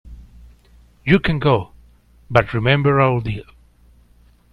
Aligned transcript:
You 1.05 1.19
can 1.19 1.37
go, 1.37 1.73
but 2.27 2.55
remember 2.55 2.99
our 2.99 3.21
deal. 3.21 3.43